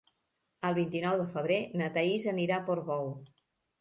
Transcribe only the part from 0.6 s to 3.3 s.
El vint-i-nou de febrer na Thaís anirà a Portbou.